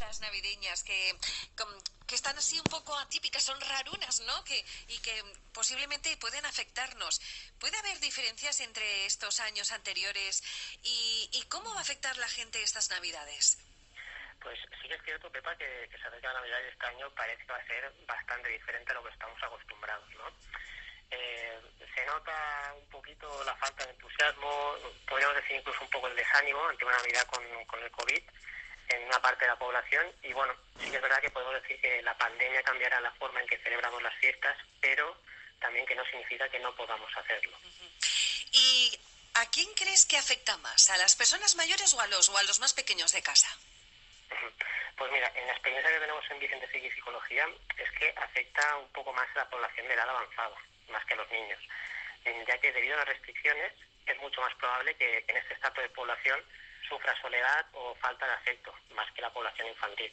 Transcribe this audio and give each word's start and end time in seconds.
fiestas 0.00 0.20
navideñas 0.20 0.82
que, 0.82 1.14
que 2.06 2.14
están 2.14 2.36
así 2.38 2.58
un 2.58 2.64
poco 2.64 2.96
atípicas, 2.98 3.42
son 3.42 3.60
rarunas, 3.60 4.20
¿no? 4.20 4.44
Que, 4.44 4.64
y 4.88 4.98
que 5.00 5.22
posiblemente 5.52 6.16
pueden 6.16 6.44
afectarnos. 6.46 7.20
¿Puede 7.58 7.76
haber 7.78 8.00
diferencias 8.00 8.60
entre 8.60 9.04
estos 9.04 9.40
años 9.40 9.72
anteriores 9.72 10.42
y, 10.82 11.28
y 11.32 11.42
cómo 11.48 11.70
va 11.74 11.80
a 11.80 11.82
afectar 11.82 12.16
la 12.16 12.28
gente 12.28 12.62
estas 12.62 12.88
navidades? 12.90 13.58
Pues 14.40 14.58
sí 14.80 14.88
que 14.88 14.94
es 14.94 15.02
cierto, 15.04 15.30
Pepa, 15.30 15.54
que, 15.56 15.86
que 15.90 15.98
se 15.98 16.08
acerca 16.08 16.28
la 16.28 16.40
Navidad 16.40 16.58
y 16.64 16.72
este 16.72 16.86
año 16.86 17.10
parece 17.14 17.44
que 17.44 17.52
va 17.52 17.58
a 17.58 17.66
ser 17.66 17.92
bastante 18.06 18.48
diferente 18.48 18.92
a 18.92 18.94
lo 18.94 19.04
que 19.04 19.10
estamos 19.10 19.42
acostumbrados, 19.42 20.08
¿no? 20.14 20.24
Eh, 21.10 21.60
se 21.94 22.06
nota 22.06 22.74
un 22.74 22.88
poquito 22.88 23.44
la 23.44 23.54
falta 23.56 23.84
de 23.84 23.90
entusiasmo, 23.90 24.76
podríamos 25.06 25.36
decir 25.36 25.56
incluso 25.56 25.82
un 25.82 25.90
poco 25.90 26.06
el 26.06 26.16
desánimo 26.16 26.66
ante 26.66 26.84
una 26.86 26.96
Navidad 26.96 27.26
con 27.26 27.44
el 27.82 27.90
COVID 27.90 28.22
en 28.90 29.04
una 29.04 29.20
parte 29.20 29.44
de 29.44 29.50
la 29.50 29.58
población 29.58 30.06
y 30.22 30.32
bueno, 30.32 30.54
sí 30.78 30.90
que 30.90 30.96
es 30.96 31.02
verdad 31.02 31.20
que 31.20 31.30
podemos 31.30 31.54
decir 31.62 31.80
que 31.80 32.02
la 32.02 32.16
pandemia 32.16 32.62
cambiará 32.62 33.00
la 33.00 33.12
forma 33.12 33.40
en 33.40 33.46
que 33.46 33.58
celebramos 33.58 34.02
las 34.02 34.14
fiestas, 34.16 34.56
pero 34.80 35.16
también 35.60 35.86
que 35.86 35.94
no 35.94 36.04
significa 36.06 36.48
que 36.48 36.58
no 36.58 36.74
podamos 36.74 37.10
hacerlo. 37.16 37.56
¿Y 38.52 38.98
a 39.34 39.46
quién 39.46 39.72
crees 39.74 40.06
que 40.06 40.16
afecta 40.16 40.56
más? 40.58 40.90
¿A 40.90 40.96
las 40.96 41.16
personas 41.16 41.54
mayores 41.56 41.94
o 41.94 42.00
a 42.00 42.06
los, 42.08 42.28
o 42.28 42.36
a 42.36 42.42
los 42.42 42.60
más 42.60 42.74
pequeños 42.74 43.12
de 43.12 43.22
casa? 43.22 43.48
Pues 44.96 45.10
mira, 45.12 45.32
en 45.34 45.46
la 45.46 45.52
experiencia 45.54 45.90
que 45.90 45.98
tenemos 45.98 46.30
en 46.30 46.38
Vicente 46.38 46.68
y 46.78 46.90
Psicología 46.90 47.48
es 47.78 47.90
que 47.98 48.12
afecta 48.18 48.76
un 48.76 48.92
poco 48.92 49.14
más 49.14 49.26
a 49.34 49.38
la 49.38 49.48
población 49.48 49.88
de 49.88 49.94
edad 49.94 50.06
avanzada, 50.06 50.54
más 50.90 51.02
que 51.06 51.14
a 51.14 51.16
los 51.16 51.30
niños, 51.30 51.58
ya 52.46 52.58
que 52.58 52.70
debido 52.70 52.92
a 52.92 52.98
las 52.98 53.08
restricciones 53.08 53.72
es 54.04 54.18
mucho 54.20 54.42
más 54.42 54.54
probable 54.56 54.94
que 54.96 55.24
en 55.26 55.36
este 55.38 55.54
estado 55.54 55.80
de 55.80 55.88
población 55.88 56.44
sufra 56.90 57.14
soledad 57.22 57.66
o 57.72 57.94
falta 57.94 58.26
de 58.26 58.32
afecto, 58.34 58.74
más 58.90 59.10
que 59.12 59.22
la 59.22 59.32
población 59.32 59.68
infantil. 59.68 60.12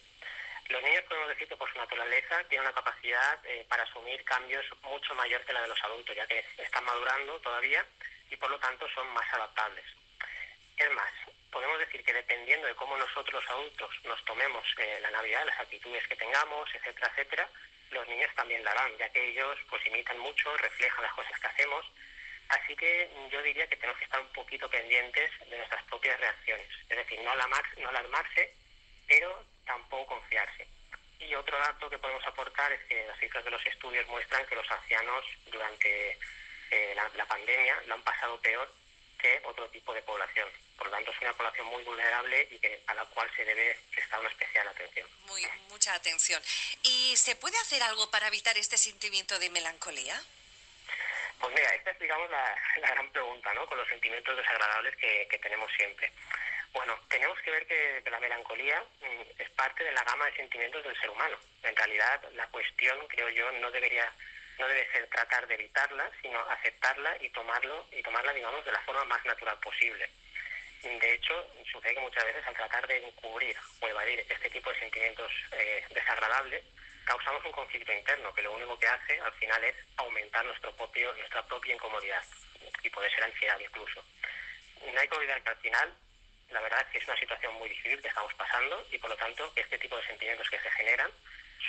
Los 0.70 0.84
niños 0.84 1.04
podemos 1.10 1.30
decir 1.30 1.48
que 1.48 1.58
por 1.58 1.72
su 1.72 1.78
naturaleza 1.78 2.44
tienen 2.50 2.68
una 2.68 2.76
capacidad 2.76 3.40
eh, 3.46 3.66
para 3.68 3.84
asumir 3.84 4.24
cambios 4.24 4.66
mucho 4.84 5.16
mayor 5.16 5.44
que 5.44 5.54
la 5.54 5.62
de 5.62 5.70
los 5.70 5.84
adultos, 5.84 6.16
ya 6.16 6.28
que 6.28 6.46
están 6.58 6.84
madurando 6.86 7.40
todavía 7.40 7.84
y 8.30 8.36
por 8.36 8.52
lo 8.52 8.60
tanto 8.60 8.88
son 8.94 9.08
más 9.10 9.34
adaptables. 9.34 9.86
Es 10.76 10.92
más, 10.92 11.12
podemos 11.52 11.80
decir 11.80 12.04
que 12.04 12.14
dependiendo 12.14 12.68
de 12.68 12.76
cómo 12.76 12.98
nosotros 12.98 13.42
los 13.42 13.52
adultos 13.52 13.90
nos 14.04 14.24
tomemos 14.26 14.64
eh, 14.78 15.00
la 15.02 15.10
Navidad, 15.10 15.46
las 15.46 15.60
actitudes 15.60 16.06
que 16.08 16.16
tengamos, 16.16 16.70
etcétera, 16.76 17.12
etcétera, 17.12 17.50
los 17.92 18.08
niños 18.10 18.30
también 18.36 18.64
la 18.64 18.72
harán, 18.72 18.96
ya 18.98 19.10
que 19.10 19.30
ellos 19.30 19.58
pues 19.70 19.86
imitan 19.88 20.20
mucho, 20.20 20.56
reflejan 20.58 21.04
las 21.04 21.14
cosas 21.14 21.40
que 21.40 21.48
hacemos. 21.48 21.86
Así 22.50 22.76
que 22.76 23.10
yo 23.32 23.42
diría 23.42 23.68
que 23.68 23.76
tenemos 23.76 23.98
que 23.98 24.06
estar 24.06 24.22
un 24.22 24.32
poquito 24.34 24.70
pendientes 24.70 25.32
de 25.50 25.58
nuestras 25.58 25.84
propias 25.86 26.20
reacciones. 26.20 26.68
Es 26.90 26.98
decir, 26.98 27.20
no, 27.22 27.36
no 27.36 27.90
alarmarse, 27.90 28.54
pero 29.08 29.46
tampoco 29.66 30.16
confiarse. 30.16 30.68
Y 31.20 31.34
otro 31.36 31.58
dato 31.58 31.90
que 31.90 31.98
podemos 31.98 32.26
aportar 32.26 32.72
es 32.72 32.84
que 32.86 33.06
las 33.06 33.20
cifras 33.20 33.44
de 33.44 33.52
los 33.52 33.66
estudios 33.66 34.08
muestran 34.08 34.46
que 34.46 34.56
los 34.56 34.70
ancianos 34.72 35.26
durante 35.48 36.18
eh, 36.72 36.96
la 36.96 37.26
pandemia 37.26 37.82
lo 37.88 37.96
han 37.96 38.04
pasado 38.04 38.40
peor 38.40 38.72
que 39.18 39.42
otro 39.46 39.68
tipo 39.70 39.94
de 39.94 40.02
población. 40.04 40.48
Por 40.78 40.88
lo 40.88 40.94
tanto, 40.94 41.12
es 41.12 41.22
una 41.22 41.34
población 41.34 41.68
muy 41.68 41.84
vulnerable 41.84 42.48
y 42.52 42.60
que, 42.60 42.82
a 42.88 42.94
la 42.94 43.06
cual 43.06 43.30
se 43.36 43.44
debe 43.44 43.80
prestar 43.92 44.20
una 44.20 44.30
especial 44.30 44.68
atención. 44.68 45.10
Muy, 45.26 45.44
mucha 45.70 45.94
atención. 45.96 46.42
¿Y 46.84 47.16
se 47.18 47.36
puede 47.36 47.58
hacer 47.58 47.82
algo 47.84 48.10
para 48.12 48.28
evitar 48.28 48.58
este 48.58 48.78
sentimiento 48.78 49.40
de 49.40 49.50
melancolía? 49.50 50.22
Pues 51.48 51.62
mira, 51.62 51.76
esta 51.76 51.92
es, 51.92 52.00
digamos, 52.00 52.30
la, 52.30 52.60
gran 52.90 53.10
pregunta, 53.10 53.54
¿no? 53.54 53.66
Con 53.68 53.78
los 53.78 53.88
sentimientos 53.88 54.36
desagradables 54.36 54.94
que, 54.98 55.40
tenemos 55.42 55.72
siempre. 55.78 56.12
Bueno, 56.74 57.00
tenemos 57.08 57.40
que 57.40 57.52
ver 57.52 57.66
que, 57.66 58.02
que, 58.04 58.12
la 58.12 58.20
melancolía 58.20 58.84
mm, 59.00 59.42
es 59.42 59.50
parte 59.52 59.86
de 59.86 59.94
la 59.94 60.04
gama 60.04 60.26
de 60.26 60.36
sentimientos 60.36 60.84
del 60.84 61.00
ser 61.00 61.10
humano. 61.10 61.38
En 61.64 61.74
realidad, 61.74 62.22
la 62.34 62.48
cuestión, 62.48 63.00
creo 63.08 63.30
yo, 63.30 63.50
no 63.54 63.72
debería 63.72 64.12
no 64.60 64.68
debe 64.68 64.92
ser 64.92 65.08
tratar 65.08 65.48
de 65.48 65.54
evitarla, 65.54 66.12
sino 66.22 66.38
aceptarla 66.50 67.16
y 67.22 67.30
tomarlo 67.30 67.88
y 67.94 68.04
tomarla, 68.04 68.34
digamos, 68.34 68.66
de 68.66 68.74
la 68.74 68.82
forma 68.82 69.06
más 69.06 69.24
natural 69.24 69.58
posible. 69.60 70.10
De 70.84 71.14
hecho, 71.14 71.50
sucede 71.72 71.94
que 71.94 72.02
muchas 72.02 72.26
veces 72.26 72.46
al 72.46 72.56
tratar 72.56 72.86
de 72.88 72.98
encubrir 73.08 73.56
o 73.80 73.88
evadir 73.88 74.26
este 74.28 74.50
tipo 74.50 74.70
de 74.74 74.80
sentimientos 74.80 75.32
eh, 75.54 75.86
desagradables, 75.92 76.66
causamos 77.08 77.44
un 77.46 77.52
conflicto 77.54 77.92
interno 77.94 78.34
que 78.34 78.42
lo 78.42 78.52
único 78.52 78.78
que 78.78 78.88
hace 78.88 79.20
al 79.22 79.32
final 79.34 79.64
es 79.64 79.76
aumentar 79.96 80.46
nuestro 80.46 80.76
propio, 80.76 81.14
nuestra 81.14 81.42
propia 81.48 81.74
incomodidad 81.74 82.22
y 82.84 82.90
puede 82.90 83.10
ser 83.10 83.24
ansiedad 83.24 83.58
incluso. 83.60 84.04
No 84.94 85.00
hay 85.00 85.08
que 85.08 85.16
olvidar 85.16 85.42
que 85.42 85.50
al 85.50 85.58
final 85.58 85.94
la 86.50 86.62
verdad 86.62 86.82
es 86.82 86.88
que 86.88 86.98
es 87.00 87.08
una 87.08 87.18
situación 87.18 87.54
muy 87.56 87.70
difícil 87.70 88.02
que 88.02 88.10
estamos 88.10 88.34
pasando 88.34 88.86
y 88.92 88.98
por 88.98 89.10
lo 89.10 89.16
tanto 89.16 89.52
este 89.56 89.80
tipo 89.80 89.96
de 89.96 90.06
sentimientos 90.06 90.50
que 90.50 90.60
se 90.60 90.72
generan 90.72 91.10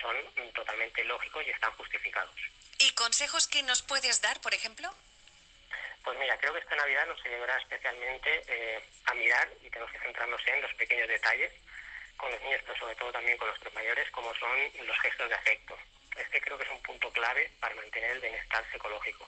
son 0.03 0.16
totalmente 0.53 1.04
lógicos 1.04 1.47
y 1.47 1.50
están 1.50 1.72
justificados. 1.72 2.34
¿Y 2.78 2.91
consejos 2.93 3.49
que 3.49 3.62
nos 3.62 3.82
puedes 3.82 4.20
dar, 4.20 4.41
por 4.41 4.55
ejemplo? 4.55 4.93
Pues 6.05 6.19
mira, 6.19 6.37
creo 6.38 6.53
que 6.53 6.60
esta 6.60 6.76
Navidad 6.76 7.06
nos 7.06 7.25
ayudará 7.25 7.59
especialmente 7.59 8.43
eh, 8.49 8.82
a 9.06 9.15
mirar 9.15 9.49
y 9.62 9.70
tenemos 9.70 9.93
que 9.93 10.00
centrarnos 10.00 10.41
en 10.47 10.62
los 10.62 10.75
pequeños 10.75 11.09
detalles 11.09 11.53
con 12.19 12.31
los 12.31 12.43
niños, 12.43 12.61
pero 12.67 12.79
sobre 12.79 12.97
todo 12.97 13.12
también 13.12 13.39
con 13.39 13.49
los 13.49 13.75
mayores, 13.75 14.11
como 14.11 14.34
son 14.34 14.59
los 14.84 14.99
gestos 15.01 15.29
de 15.29 15.34
afecto. 15.34 15.79
Este 16.17 16.41
creo 16.41 16.59
que 16.59 16.65
es 16.65 16.71
un 16.71 16.83
punto 16.83 17.11
clave 17.12 17.51
para 17.61 17.75
mantener 17.77 18.11
el 18.11 18.21
bienestar 18.21 18.65
psicológico. 18.71 19.27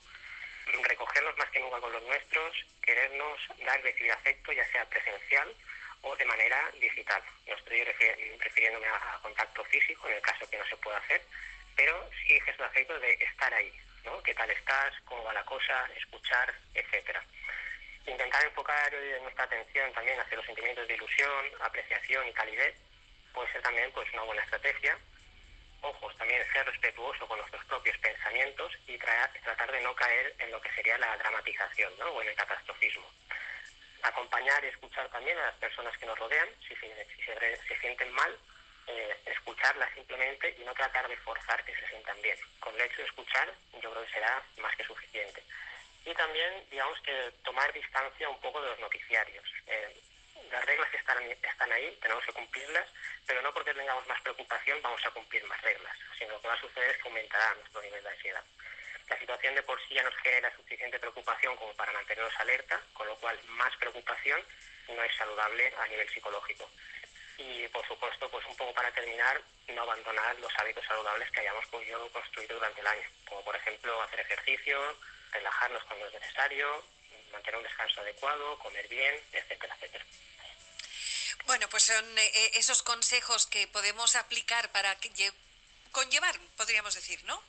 Recogernos 0.67 1.37
más 1.39 1.49
que 1.51 1.61
nunca 1.61 1.81
con 1.81 1.93
los 1.93 2.03
nuestros, 2.03 2.57
querernos 2.83 3.41
dar 3.65 3.81
recibir 3.83 4.13
afecto, 4.13 4.53
ya 4.53 4.67
sea 4.73 4.85
presencial 4.89 5.55
o 6.03 6.17
de 6.17 6.25
manera 6.25 6.71
digital. 6.81 7.23
No 7.47 7.55
estoy 7.55 7.85
refiriéndome 7.85 8.87
a, 8.89 9.19
contacto 9.23 9.65
físico, 9.65 10.09
en 10.09 10.17
el 10.17 10.23
caso 10.23 10.49
que 10.51 10.59
no 10.59 10.67
se 10.67 10.77
pueda 10.77 10.99
hacer, 10.99 11.23
pero 11.77 12.11
sí 12.27 12.41
gestos 12.41 12.59
de 12.59 12.65
afecto 12.65 12.99
de 12.99 13.13
estar 13.13 13.55
ahí, 13.55 13.73
¿no? 14.05 14.23
¿Qué 14.23 14.35
tal 14.35 14.51
estás? 14.51 14.95
¿Cómo 15.05 15.25
va 15.25 15.33
la 15.33 15.45
cosa? 15.45 15.89
Escuchar, 15.97 16.53
etcétera. 16.75 17.25
Intentar 18.07 18.45
enfocar 18.45 18.93
nuestra 19.23 19.45
atención 19.45 19.93
también 19.93 20.19
hacia 20.21 20.37
los 20.37 20.47
sentimientos 20.47 20.87
de 20.89 20.95
ilusión, 20.95 21.47
apreciación 21.61 22.27
y 22.29 22.33
calidez 22.33 22.75
puede 23.33 23.53
ser 23.53 23.63
también 23.63 23.91
pues 23.93 24.13
una 24.13 24.23
buena 24.23 24.43
estrategia. 24.43 24.99
Ojos, 25.83 26.17
también 26.19 26.45
ser 26.53 26.67
respetuoso 26.67 27.27
con 27.27 27.39
nuestros 27.39 27.65
propios 27.65 27.97
pensamientos 27.99 28.73
y 28.87 28.99
tratar 28.99 29.73
de 29.73 29.81
no 29.81 29.95
caer 29.95 30.35
en 30.39 30.51
lo 30.51 30.61
que 30.61 30.73
sería 30.73 30.99
la 30.99 31.17
dramatización 31.17 31.93
¿no? 31.99 32.07
o 32.07 32.23
en 32.23 32.29
el 32.29 32.35
catastrofismo. 32.35 33.11
Acompañar 34.03 34.63
y 34.65 34.69
escuchar 34.69 35.09
también 35.09 35.39
a 35.39 35.47
las 35.47 35.55
personas 35.57 35.97
que 35.97 36.07
nos 36.07 36.19
rodean 36.19 36.49
si 36.67 36.75
se 36.77 37.81
sienten 37.81 38.13
mal 38.13 38.39
eh, 38.87 39.17
escucharla 39.27 39.89
simplemente 39.95 40.57
y 40.59 40.65
no 40.65 40.75
tratar 40.75 41.09
de 41.09 41.17
forzar 41.19 41.65
que 41.65 41.75
se 41.77 41.87
sientan 41.89 42.21
bien. 42.23 42.37
Con 42.59 42.75
el 42.75 42.81
hecho 42.83 42.99
de 42.99 43.09
escuchar 43.09 43.55
yo 43.81 43.91
creo 43.91 44.05
que 44.05 44.13
será 44.13 44.43
más 44.59 44.75
que 44.77 44.85
suficiente. 44.85 45.43
Y 46.05 46.15
también, 46.15 46.65
digamos 46.71 46.99
que 47.03 47.33
tomar 47.45 47.73
distancia 47.73 48.29
un 48.29 48.41
poco 48.41 48.61
de 48.63 48.71
los 48.71 48.81
noticiarios. 48.81 49.45
Eh, 49.67 50.01
las 50.51 50.65
reglas 50.65 50.93
están, 50.95 51.23
están 51.23 51.73
ahí, 51.73 51.97
tenemos 52.03 52.25
que 52.25 52.33
cumplirlas, 52.33 52.87
pero 53.27 53.43
no 53.43 53.53
porque 53.53 53.75
tengamos 53.75 54.07
más 54.09 54.21
preocupación 54.23 54.81
vamos 54.83 55.05
a 55.07 55.11
cumplir 55.11 55.45
más 55.45 55.61
reglas, 55.63 55.97
sino 56.19 56.33
lo 56.33 56.43
que 56.43 56.49
va 56.49 56.55
a 56.55 56.61
suceder 56.61 56.91
es 56.91 56.97
que 56.97 57.09
aumentará 57.09 57.55
nuestro 57.55 57.83
nivel 57.83 58.03
de 58.03 58.11
ansiedad. 58.11 58.45
La 59.09 59.19
situación 59.19 59.55
de 59.55 59.63
por 59.63 59.81
sí 59.87 59.95
ya 59.95 60.03
nos 60.03 60.17
genera 60.17 60.55
suficiente 60.57 60.99
preocupación 60.99 61.57
como 61.57 61.73
para 61.75 61.93
mantenernos 61.93 62.35
alerta, 62.39 62.81
con 62.95 63.07
lo 63.07 63.17
cual 63.17 63.39
más 63.45 63.77
preocupación 63.77 64.43
no 64.89 65.03
es 65.05 65.15
saludable 65.17 65.73
a 65.79 65.87
nivel 65.87 66.09
psicológico 66.09 66.69
y 67.41 67.67
por 67.69 67.87
supuesto 67.87 68.31
pues 68.31 68.45
un 68.47 68.57
poco 68.57 68.75
para 68.75 68.91
terminar 68.93 69.41
no 69.69 69.83
abandonar 69.83 70.39
los 70.41 70.53
hábitos 70.59 70.85
saludables 70.85 71.31
que 71.31 71.41
hayamos 71.41 71.67
construido 72.13 72.55
durante 72.57 72.81
el 72.81 72.87
año 72.87 73.09
como 73.27 73.43
por 73.45 73.57
ejemplo 73.57 74.03
hacer 74.03 74.21
ejercicio 74.21 74.79
relajarnos 75.33 75.83
cuando 75.85 76.07
es 76.07 76.13
necesario 76.15 76.85
mantener 77.33 77.57
un 77.57 77.65
descanso 77.65 78.01
adecuado 78.01 78.59
comer 78.59 78.89
bien 78.89 79.15
etcétera 79.33 79.75
etcétera. 79.77 80.05
Bueno 81.47 81.69
pues 81.69 81.85
son 81.85 82.19
eh, 82.19 82.51
esos 82.55 82.83
consejos 82.83 83.47
que 83.47 83.67
podemos 83.69 84.17
aplicar 84.17 84.71
para 84.73 84.97
conllevar 85.93 86.39
podríamos 86.57 86.95
decir 86.95 87.23
no 87.25 87.43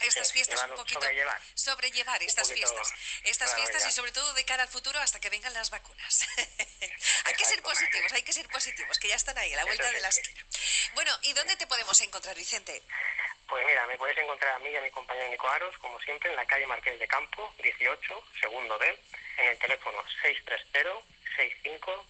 estas 0.00 0.32
fiestas 0.32 0.62
un 0.64 0.76
poquito 0.76 1.00
sobrellevar, 1.00 1.40
sobrellevar 1.54 2.22
estas 2.22 2.52
fiestas. 2.52 2.92
Estas 3.24 3.54
fiestas 3.54 3.86
y 3.86 3.92
sobre 3.92 4.12
todo 4.12 4.32
de 4.34 4.44
cara 4.44 4.62
al 4.62 4.68
futuro 4.68 4.98
hasta 5.00 5.20
que 5.20 5.30
vengan 5.30 5.52
las 5.54 5.70
vacunas. 5.70 6.26
Hay 7.24 7.34
que 7.34 7.44
ser 7.44 7.62
positivos 7.62 8.12
hay 8.12 8.22
que 8.22 8.32
ser 8.32 8.48
positivos 8.48 8.98
que 8.98 9.08
ya 9.08 9.16
están 9.16 9.36
ahí 9.38 9.52
a 9.52 9.56
la 9.56 9.64
vuelta 9.64 9.90
de 9.90 10.00
la 10.00 10.08
esquina. 10.08 10.44
bueno 10.94 11.12
y 11.22 11.32
dónde 11.32 11.56
te 11.56 11.66
podemos 11.66 12.00
encontrar 12.00 12.34
Vicente 12.36 12.82
pues 13.48 13.66
mira 13.66 13.86
me 13.86 13.96
puedes 13.96 14.16
encontrar 14.18 14.54
a 14.54 14.58
mí 14.60 14.70
y 14.70 14.76
a 14.76 14.80
mi 14.80 14.90
compañero 14.90 15.28
Nico 15.28 15.48
Aros 15.48 15.76
como 15.78 16.00
siempre 16.00 16.30
en 16.30 16.36
la 16.36 16.46
calle 16.46 16.66
Marqués 16.66 16.98
de 16.98 17.08
Campo 17.08 17.52
18 17.62 18.24
segundo 18.40 18.78
B 18.78 18.98
en 19.38 19.46
el 19.46 19.58
teléfono 19.58 20.04
630 20.22 21.16
65 21.36 22.06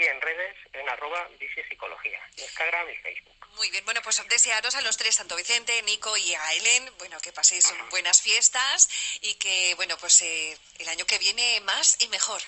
y 0.00 0.04
en 0.04 0.20
redes 0.20 0.56
en 0.72 0.88
arroba 0.88 1.28
psicología, 1.68 2.20
Instagram 2.36 2.88
y 2.90 2.96
Facebook. 2.96 3.34
Muy 3.56 3.70
bien, 3.70 3.84
bueno, 3.84 4.00
pues 4.02 4.22
desearos 4.28 4.74
a 4.74 4.80
los 4.80 4.96
tres, 4.96 5.14
Santo 5.16 5.36
Vicente, 5.36 5.82
Nico 5.82 6.16
y 6.16 6.34
a 6.34 6.52
Helen, 6.54 6.90
bueno, 6.98 7.20
que 7.20 7.32
paséis 7.32 7.72
buenas 7.90 8.22
fiestas 8.22 8.88
y 9.20 9.34
que, 9.34 9.74
bueno, 9.74 9.96
pues 9.98 10.22
eh, 10.22 10.56
el 10.78 10.88
año 10.88 11.04
que 11.04 11.18
viene 11.18 11.60
más 11.60 12.00
y 12.00 12.08
mejor. 12.08 12.40